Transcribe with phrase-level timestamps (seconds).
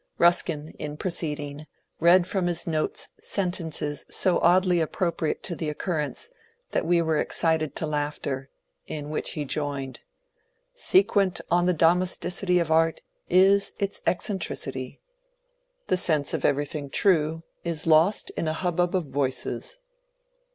[0.17, 1.67] Ruskin, in proceeding,
[1.99, 6.29] read from his notes sentences so oddly appropriate to the oc currence
[6.71, 8.49] that we were excited to laughter,
[8.87, 9.99] in which he joined:
[10.75, 14.99] ^^ Sequent on the domesticity of art is its eccentricity."
[15.85, 19.77] ^' The sense of everything true is lost in a hubbub of voices."